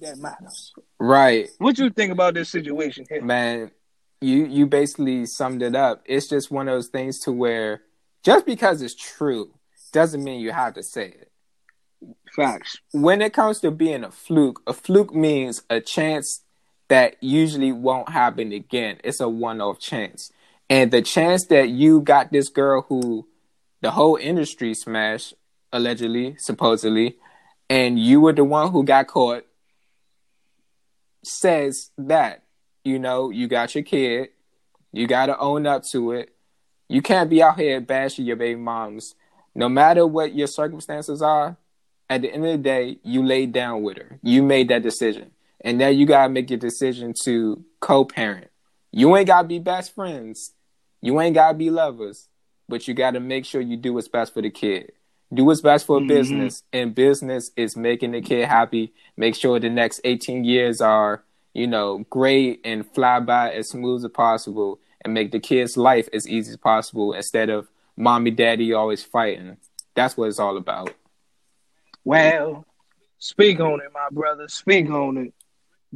[0.00, 0.72] That matters.
[0.98, 1.48] Right.
[1.58, 3.20] What you think about this situation here?
[3.20, 3.70] Man,
[4.20, 6.02] you you basically summed it up.
[6.06, 7.82] It's just one of those things to where
[8.22, 9.52] just because it's true
[9.92, 11.32] doesn't mean you have to say it.
[12.34, 12.78] Facts.
[12.92, 16.42] When it comes to being a fluke, a fluke means a chance
[16.92, 18.98] that usually won't happen again.
[19.02, 20.30] It's a one off chance.
[20.68, 23.26] And the chance that you got this girl who
[23.80, 25.32] the whole industry smashed,
[25.72, 27.16] allegedly, supposedly,
[27.70, 29.46] and you were the one who got caught,
[31.24, 32.42] says that,
[32.84, 34.28] you know, you got your kid,
[34.92, 36.34] you got to own up to it.
[36.90, 39.14] You can't be out here bashing your baby moms.
[39.54, 41.56] No matter what your circumstances are,
[42.10, 44.18] at the end of the day, you laid down with her.
[44.22, 45.30] You made that decision.
[45.62, 48.48] And now you gotta make your decision to co-parent.
[48.90, 50.54] You ain't gotta be best friends.
[51.00, 52.28] You ain't gotta be lovers.
[52.68, 54.92] But you gotta make sure you do what's best for the kid.
[55.32, 56.08] Do what's best for Mhm.
[56.08, 56.62] business.
[56.72, 58.92] And business is making the kid happy.
[59.16, 61.22] Make sure the next 18 years are,
[61.54, 66.08] you know, great and fly by as smooth as possible and make the kid's life
[66.12, 69.56] as easy as possible instead of mommy, daddy always fighting.
[69.94, 70.94] That's what it's all about.
[72.04, 72.66] Well,
[73.18, 74.48] speak on it, my brother.
[74.48, 75.34] Speak on it.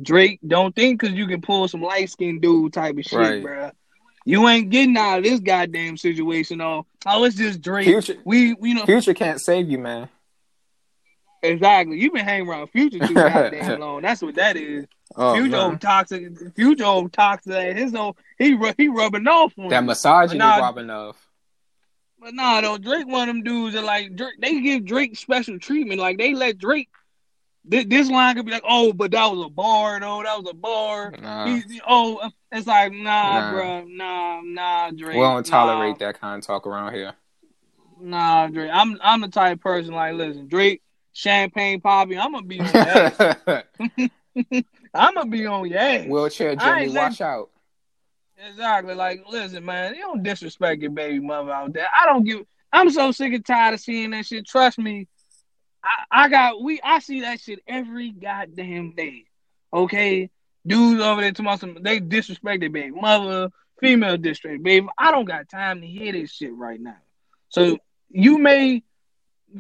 [0.01, 3.43] Drake, don't think because you can pull some light skinned dude type of shit, Right.
[3.43, 3.73] bruh.
[4.25, 6.61] You ain't getting out of this goddamn situation.
[6.61, 7.87] Oh, oh, it's just Drake.
[7.87, 10.09] Future- we, you know, Future can't save you, man.
[11.43, 11.99] exactly.
[12.01, 14.03] You've been hanging around Future too goddamn long.
[14.03, 14.87] That's what that is.
[15.15, 15.61] Oh, Future man.
[15.71, 16.55] old toxic.
[16.57, 17.77] Future old toxic.
[17.77, 19.87] His old he he rubbing off on That you.
[19.87, 20.57] misogyny Nah.
[20.59, 21.17] robbing of.
[22.19, 25.59] But nah, though Drake one of them dudes that like Drake, they give Drake special
[25.59, 26.01] treatment.
[26.01, 26.89] Like they let Drake.
[27.69, 30.23] This, this line could be like, oh, but that was a bar, though.
[30.23, 31.13] That was a bar.
[31.21, 31.47] Nah.
[31.47, 33.53] He, he- oh, it's like, nah, Nah.
[33.53, 35.17] bruh, nah, nah, Drake.
[35.17, 37.13] We don't tolerate nah, that kind of talk around here.
[38.01, 38.71] Nah, Drake.
[38.73, 40.81] I'm I'm the type of person like, listen, Drake,
[41.13, 42.19] Champagne Papi.
[42.23, 43.37] I'm gonna be on ass.
[44.95, 46.07] I'm gonna be on ass.
[46.07, 47.51] Wheelchair Jimmy, watch out.
[48.51, 48.95] Exactly.
[48.95, 51.89] Like, listen, man, you don't disrespect your baby mother out there.
[51.99, 52.45] I don't give.
[52.73, 54.47] I'm so sick and tired of seeing that shit.
[54.47, 55.09] Trust me.
[55.87, 56.81] I, I got we.
[56.83, 59.25] I see that shit every goddamn day.
[59.73, 60.31] Okay,
[60.67, 64.87] dudes over there tomorrow, some they disrespect their baby mother, female disrespect baby.
[64.99, 66.97] I don't got time to hear this shit right now.
[67.49, 67.79] So
[68.11, 68.83] you may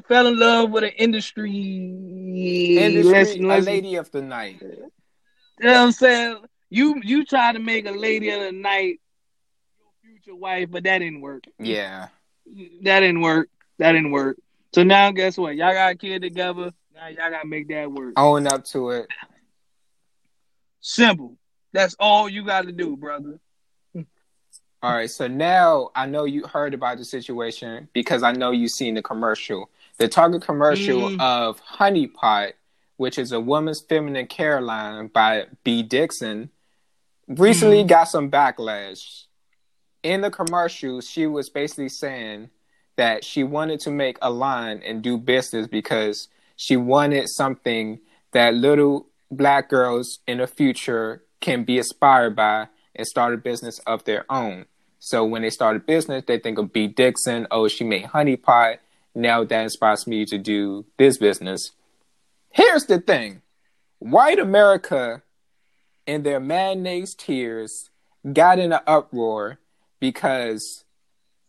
[0.08, 1.50] fell in love with an industry.
[2.78, 3.64] Industry, listen, a listen.
[3.64, 4.60] lady of the night.
[4.60, 4.68] You
[5.60, 6.38] know what I'm saying?
[6.68, 9.00] You you try to make a lady of the night
[9.78, 11.44] your future wife, but that didn't work.
[11.58, 12.08] Yeah.
[12.82, 13.48] That didn't work.
[13.78, 14.36] That didn't work.
[14.76, 15.56] So now guess what?
[15.56, 16.70] Y'all got a kid together.
[16.94, 18.12] Now y'all gotta make that work.
[18.18, 19.06] Own up to it.
[20.82, 21.38] Simple.
[21.72, 23.40] That's all you gotta do, brother.
[24.82, 28.70] All right, so now I know you heard about the situation because I know you've
[28.72, 29.70] seen the commercial.
[29.96, 31.20] The Target commercial Mm.
[31.22, 32.52] of Honey Pot,
[32.98, 36.50] which is a woman's feminine care line by Bea Dixon,
[37.26, 37.88] recently Mm.
[37.88, 39.24] got some backlash.
[40.02, 42.50] In the commercial, she was basically saying
[42.96, 48.00] that she wanted to make a line and do business because she wanted something
[48.32, 53.78] that little black girls in the future can be inspired by and start a business
[53.80, 54.64] of their own.
[54.98, 57.46] So when they start a business, they think of Bea Dixon.
[57.50, 58.78] Oh, she made honey pot.
[59.14, 61.72] Now that inspires me to do this business.
[62.50, 63.42] Here's the thing:
[63.98, 65.22] white America,
[66.06, 67.90] in their mayonnaise tears,
[68.32, 69.58] got in an uproar
[70.00, 70.84] because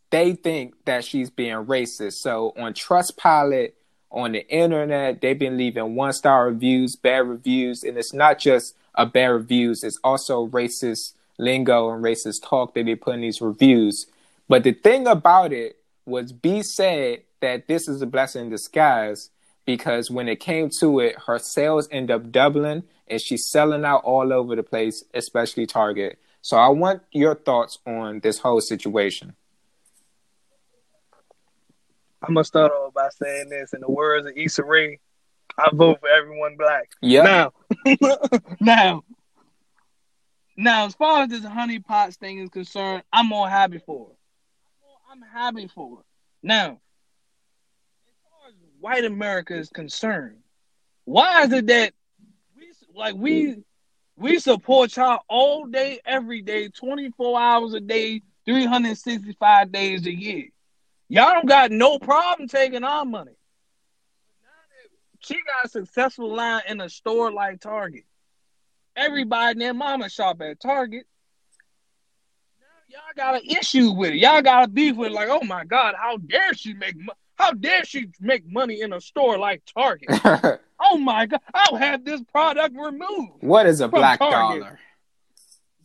[0.09, 2.13] they think that she's being racist.
[2.13, 3.73] So on Trustpilot,
[4.11, 8.75] on the internet, they've been leaving one star reviews, bad reviews, and it's not just
[8.95, 13.41] a bad reviews, it's also racist lingo and racist talk that they put in these
[13.41, 14.07] reviews.
[14.47, 19.29] But the thing about it was Bea said that this is a blessing in disguise
[19.65, 24.03] because when it came to it, her sales end up doubling and she's selling out
[24.03, 26.17] all over the place, especially Target.
[26.41, 29.35] So I want your thoughts on this whole situation.
[32.21, 34.99] I'm gonna start off by saying this in the words of Issa Rae.
[35.57, 36.91] I vote for everyone black.
[37.01, 37.23] Yeah.
[37.23, 37.53] Now,
[38.59, 39.03] now,
[40.55, 44.17] now, as far as this honey pots thing is concerned, I'm more happy for it.
[45.11, 46.05] I'm happy for it.
[46.43, 46.79] Now, as
[48.23, 50.37] far as white America is concerned,
[51.05, 51.93] why is it that
[52.55, 53.63] we like we
[54.17, 60.47] we support y'all all day, every day, 24 hours a day, 365 days a year?
[61.09, 63.31] Y'all don't got no problem taking our money.
[65.19, 68.03] She got a successful line in a store like Target.
[68.95, 71.05] Everybody and their mama shop at Target.
[72.59, 74.17] Now y'all got an issue with it.
[74.17, 75.13] Y'all got a beef with it.
[75.13, 78.93] Like, oh my God, how dare she make mo- how dare she make money in
[78.93, 80.09] a store like Target?
[80.79, 83.41] oh my God, I'll have this product removed.
[83.41, 84.61] what is a black Target.
[84.61, 84.79] dollar?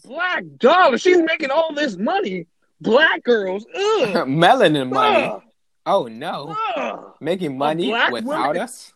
[0.05, 0.99] Black dollar.
[0.99, 2.47] She's making all this money.
[2.83, 3.65] Black girls.
[3.75, 4.09] Ugh.
[4.27, 5.25] Melanin money.
[5.25, 5.43] Ugh.
[5.87, 6.57] Oh no.
[6.77, 7.15] Ugh.
[7.21, 8.59] Making money without woman?
[8.59, 8.93] us?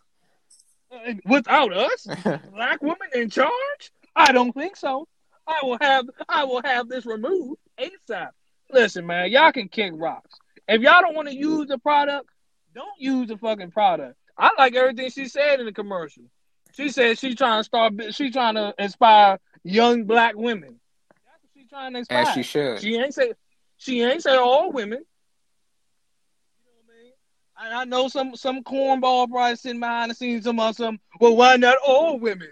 [0.90, 2.06] Uh, without us?
[2.52, 3.92] black woman in charge?
[4.14, 5.06] I don't think so.
[5.46, 8.30] I will have I will have this removed ASAP.
[8.70, 10.34] Listen, man, y'all can kick rocks.
[10.68, 12.28] If y'all don't want to use the product,
[12.74, 14.16] don't use the fucking product.
[14.36, 16.24] I like everything she said in the commercial.
[16.72, 17.94] She said she's trying to start.
[18.10, 20.80] She's trying to inspire young black women.
[21.08, 22.22] That's what she's trying to inspire.
[22.22, 22.80] As she should.
[22.80, 23.32] She ain't say.
[23.86, 24.98] She ain't say all women.
[24.98, 27.12] You know what I mean?
[27.56, 30.98] And I know some some cornball probably sitting behind the scenes some some.
[31.20, 32.50] Well, why not all women?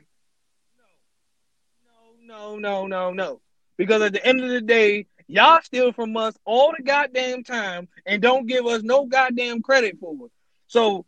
[2.25, 3.41] No, no, no, no, no.
[3.77, 7.89] Because at the end of the day, y'all steal from us all the goddamn time
[8.07, 10.33] and don't give us no goddamn credit for it.
[10.69, 11.05] So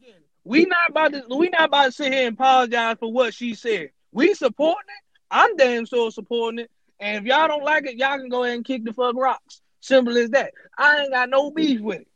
[0.00, 3.34] again, we not about to we not about to sit here and apologize for what
[3.34, 3.90] she said.
[4.12, 5.20] We supporting it.
[5.28, 6.70] I'm damn sure supporting it.
[7.00, 9.60] And if y'all don't like it, y'all can go ahead and kick the fuck rocks.
[9.80, 10.52] Simple as that.
[10.78, 12.08] I ain't got no beef with it.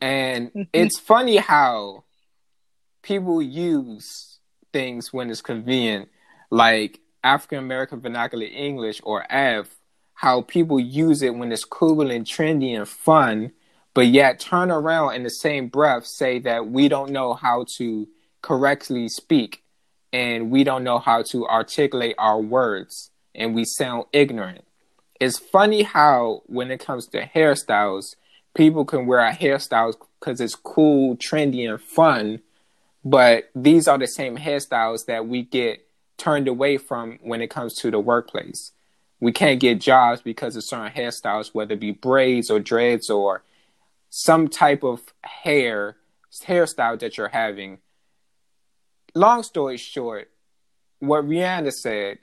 [0.00, 2.04] And it's funny how
[3.02, 4.38] people use
[4.72, 6.08] things when it's convenient,
[6.50, 9.68] like African American Vernacular English or AF,
[10.14, 13.52] how people use it when it's cool and trendy and fun,
[13.94, 18.06] but yet turn around in the same breath say that we don't know how to
[18.42, 19.62] correctly speak
[20.12, 24.64] and we don't know how to articulate our words and we sound ignorant.
[25.20, 28.16] It's funny how when it comes to hairstyles,
[28.54, 32.40] people can wear our hairstyles because it's cool, trendy, and fun,
[33.04, 37.74] but these are the same hairstyles that we get turned away from when it comes
[37.76, 38.72] to the workplace.
[39.20, 43.42] We can't get jobs because of certain hairstyles, whether it be braids or dreads or
[44.10, 45.96] some type of hair
[46.44, 47.78] hairstyle that you're having
[49.14, 50.30] long story short,
[51.00, 52.18] what Rihanna said,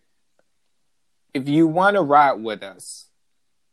[1.34, 3.08] if you want to ride with us,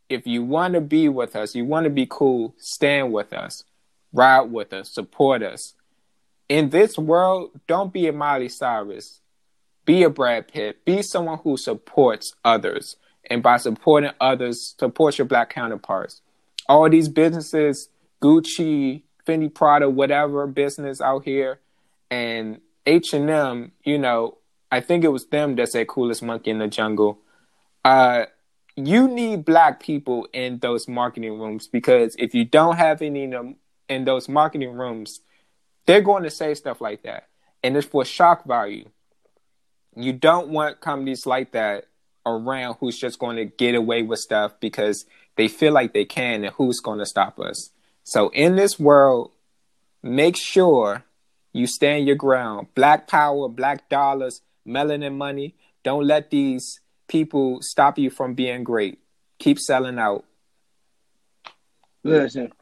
[0.09, 3.65] if you want to be with us, you want to be cool, stand with us,
[4.13, 5.75] ride with us, support us.
[6.49, 9.21] In this world, don't be a Miley Cyrus.
[9.85, 10.85] Be a Brad Pitt.
[10.85, 12.97] Be someone who supports others.
[13.31, 16.21] And by supporting others, support your black counterparts.
[16.69, 17.89] All these businesses,
[18.21, 21.61] Gucci, Fendi Prada, whatever business out here,
[22.11, 24.39] and H and M, you know,
[24.71, 27.19] I think it was them that said coolest monkey in the jungle.
[27.85, 28.27] Uh,
[28.77, 33.31] you need black people in those marketing rooms because if you don't have any in,
[33.31, 33.57] them,
[33.89, 35.21] in those marketing rooms,
[35.87, 37.29] they're going to say stuff like that,
[37.63, 38.89] and it's for shock value.
[39.95, 41.87] You don't want companies like that
[42.25, 45.05] around who's just going to get away with stuff because
[45.37, 47.71] they feel like they can, and who's going to stop us?
[48.05, 49.33] So in this world,
[50.03, 51.05] make sure
[51.53, 52.69] you stand your ground.
[52.75, 55.55] Black power, black dollars, melanin money.
[55.83, 58.99] Don't let these people stop you from being great.
[59.39, 60.25] Keep selling out.
[62.05, 62.53] Listen,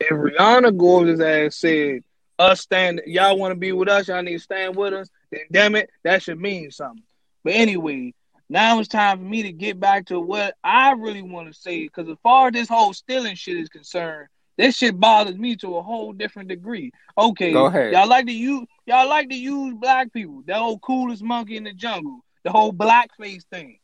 [0.00, 2.02] if Rihanna Gordon's ass said,
[2.38, 5.40] us stand, y'all want to be with us, y'all need to stand with us, then
[5.50, 7.02] damn it, that should mean something.
[7.44, 8.14] But anyway,
[8.48, 11.82] now it's time for me to get back to what I really want to say.
[11.84, 14.28] Because as far as this whole stealing shit is concerned,
[14.58, 16.90] this shit bothers me to a whole different degree.
[17.16, 17.92] Okay, Go ahead.
[17.92, 20.42] y'all like to use y'all like to use black people.
[20.46, 23.78] That whole coolest monkey in the jungle, the whole blackface thing.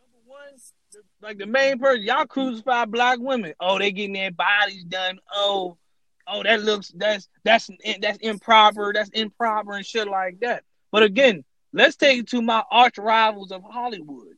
[0.00, 0.58] Number one,
[0.92, 3.54] the, like the main person, y'all crucify black women.
[3.60, 5.20] Oh, they getting their bodies done.
[5.32, 5.78] Oh,
[6.26, 8.92] oh, that looks that's that's that's improper.
[8.92, 10.64] That's improper and shit like that.
[10.90, 14.34] But again, let's take it to my arch rivals of Hollywood,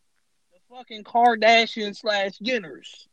[0.53, 3.07] the fucking Kardashian slash Jenners.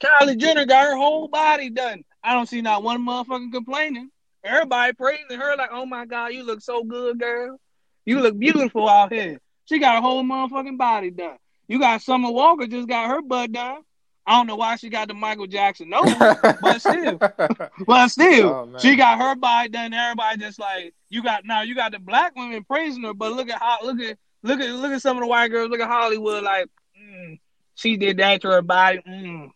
[0.00, 2.04] Kylie Jenner got her whole body done.
[2.22, 4.10] I don't see not one motherfucker complaining.
[4.42, 7.60] Everybody praising her like, "Oh my god, you look so good, girl.
[8.06, 11.36] You look beautiful out here." She got her whole motherfucking body done.
[11.68, 13.82] You got Summer Walker just got her butt done.
[14.26, 16.14] I don't know why she got the Michael Jackson nose,
[16.60, 17.18] but still,
[17.86, 19.92] but still, Oh, she got her body done.
[19.92, 21.62] Everybody just like you got now.
[21.62, 24.70] You got the black women praising her, but look at how look at look at
[24.70, 25.70] look at some of the white girls.
[25.70, 26.66] Look at Hollywood, like
[27.00, 27.38] mm,
[27.74, 29.00] she did that to her body.
[29.06, 29.50] Mm.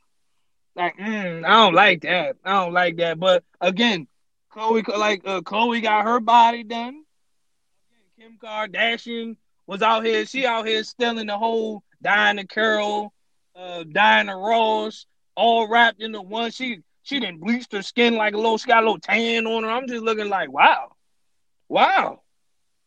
[0.76, 2.37] Like mm, I don't like that.
[2.44, 3.18] I don't like that.
[3.20, 4.08] But again,
[4.52, 7.04] Khloé like uh, Khloé got her body done.
[8.18, 10.26] Kim Kardashian was out here.
[10.26, 13.12] She out here stealing the whole Diahann Carroll,
[13.56, 15.06] uh, Diana Ross,
[15.37, 16.50] all wrapped into one.
[16.50, 18.58] She she didn't bleached her skin like a little.
[18.58, 19.70] She got a little tan on her.
[19.70, 20.92] I'm just looking like wow,
[21.68, 22.22] wow.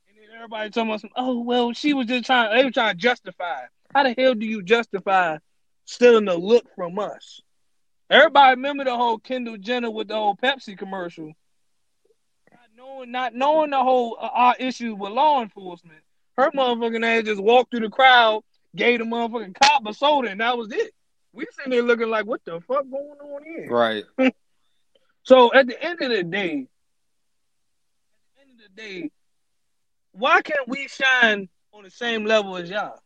[0.09, 1.09] And then everybody talking about some.
[1.15, 2.55] Oh well, she was just trying.
[2.55, 3.61] They were trying to justify.
[3.93, 5.37] How the hell do you justify
[5.85, 7.41] stealing the look from us?
[8.09, 11.33] Everybody remember the whole Kendall Jenner with the whole Pepsi commercial.
[12.51, 15.99] Not knowing, not knowing the whole uh, our issue with law enforcement.
[16.37, 18.43] Her motherfucking ass just walked through the crowd,
[18.75, 20.93] gave the motherfucking cop a soda, and that was it.
[21.33, 23.67] We sitting there looking like, what the fuck going on here?
[23.69, 24.05] right.
[25.23, 26.67] So at the end of the day, at
[28.37, 29.11] the end of the day,
[30.13, 32.97] why can't we shine on the same level as y'all?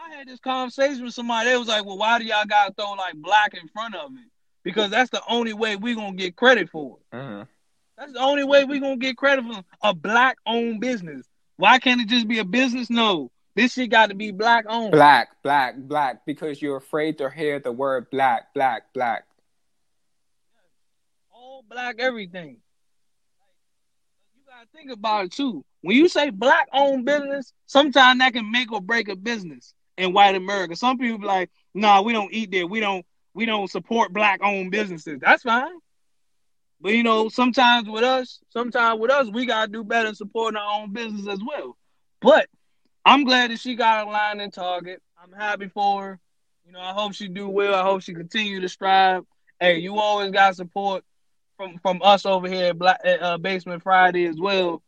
[0.00, 1.50] I had this conversation with somebody.
[1.50, 4.30] They was like, "Well, why do y'all gotta throw like black in front of it?
[4.62, 7.16] Because that's the only way we gonna get credit for it.
[7.16, 7.48] Mhm.
[7.96, 11.26] That's the only way we gonna get credit for a black-owned business.
[11.56, 12.88] Why can't it just be a business?
[12.88, 14.92] No, This shit got to be black owned.
[14.92, 19.26] Black, black, black, because you're afraid to hear the word black, black, black.
[21.32, 22.62] All black everything.
[24.34, 25.64] You gotta think about it too.
[25.80, 30.14] When you say black owned business, sometimes that can make or break a business in
[30.14, 30.74] white America.
[30.74, 32.66] Some people be like, nah, we don't eat there.
[32.66, 35.18] We don't we don't support black owned businesses.
[35.20, 35.78] That's fine.
[36.80, 40.80] But you know, sometimes with us, sometimes with us, we gotta do better supporting our
[40.80, 41.76] own business as well.
[42.22, 42.48] But
[43.04, 45.02] I'm glad that she got a line in Target.
[45.22, 46.20] I'm happy for her.
[46.66, 47.74] You know, I hope she do well.
[47.74, 49.24] I hope she continue to strive.
[49.58, 51.04] Hey, you always got support
[51.58, 54.82] from from us over here at Black uh, Basement Friday as well.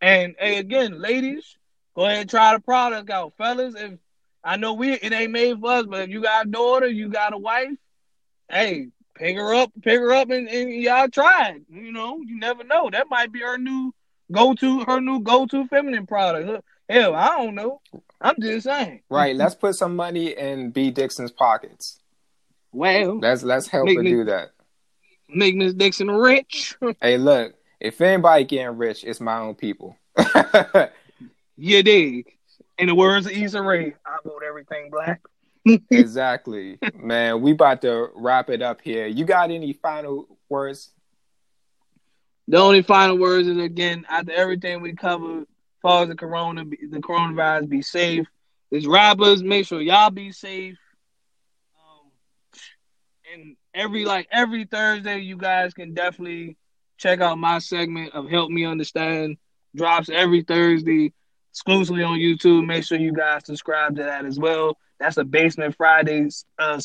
[0.00, 1.58] And hey, again, ladies,
[1.96, 3.74] go ahead and try the product out, fellas.
[3.76, 3.98] If
[4.44, 7.08] I know we it ain't made for us, but if you got a daughter, you
[7.08, 7.70] got a wife,
[8.50, 11.62] hey, pick her up, pick her up, and, and y'all try it.
[11.70, 12.90] You know, you never know.
[12.90, 13.94] That might be her new
[14.30, 16.64] go to, her new go to feminine product.
[16.88, 17.80] Hell, I don't know.
[18.20, 19.02] I'm just saying.
[19.08, 19.36] Right.
[19.36, 21.98] Let's put some money in Bea Dixon's pockets.
[22.72, 24.52] Well, let's let's help her do that.
[25.28, 26.76] Make Miss Dixon rich.
[27.00, 27.54] hey, look.
[27.80, 29.96] If anybody getting rich, it's my own people.
[31.56, 32.32] you dig?
[32.78, 35.20] In the words of Issa Rae, I vote everything black.
[35.90, 37.40] exactly, man.
[37.40, 39.06] We about to wrap it up here.
[39.06, 40.90] You got any final words?
[42.48, 45.46] The only final words is again after everything we covered,
[45.80, 48.26] far as the corona, the coronavirus, be safe.
[48.74, 49.42] As robbers.
[49.42, 50.78] make sure y'all be safe.
[51.76, 52.10] Um,
[53.32, 56.56] and every like every Thursday, you guys can definitely
[56.96, 59.36] check out my segment of Help Me Understand.
[59.76, 61.12] Drops every Thursday
[61.52, 62.66] exclusively on YouTube.
[62.66, 64.78] Make sure you guys subscribe to that as well.
[64.98, 66.80] That's a Basement Fridays uh,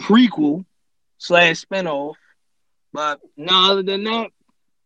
[0.00, 0.64] prequel
[1.18, 2.14] slash spinoff.
[2.92, 4.30] But no, other than that,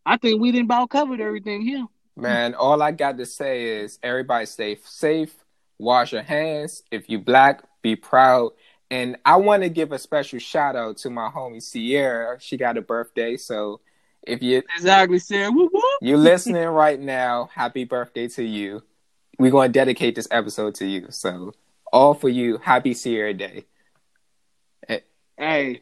[0.05, 1.85] I think we didn't about covered everything here.
[2.15, 5.35] Man, all I got to say is everybody stay safe,
[5.77, 6.81] wash your hands.
[6.89, 8.53] If you black, be proud.
[8.89, 12.37] And I want to give a special shout out to my homie Sierra.
[12.39, 13.81] She got a birthday, so
[14.27, 15.83] if you exactly Sierra, whoop, whoop.
[16.01, 18.83] you listening right now, happy birthday to you.
[19.39, 21.07] We're going to dedicate this episode to you.
[21.09, 21.53] So
[21.91, 22.57] all for you.
[22.57, 23.65] Happy Sierra Day.
[25.37, 25.81] Hey,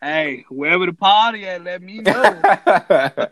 [0.00, 2.12] hey, wherever the party at, let me know.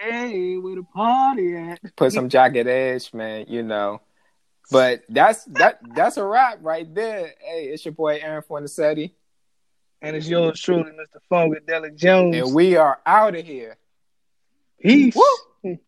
[0.00, 1.94] hey, where the party at?
[1.94, 3.44] Put some jacket edge, man.
[3.48, 4.00] You know.
[4.70, 5.80] But that's that.
[5.94, 7.34] That's a wrap right there.
[7.40, 9.12] Hey, it's your boy Aaron Fornasetti.
[10.02, 11.18] And it's yours truly, Mr.
[11.30, 12.36] Funkadelic Jones.
[12.36, 13.76] And we are out of here.
[14.80, 15.16] Peace.
[15.62, 15.78] Woo.